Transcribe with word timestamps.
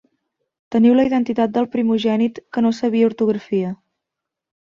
Teniu 0.75 0.95
la 0.99 1.03
identitat 1.09 1.53
del 1.57 1.67
primogènit 1.75 2.41
que 2.57 2.65
no 2.67 2.73
sabia 2.79 3.11
ortografia. 3.11 3.71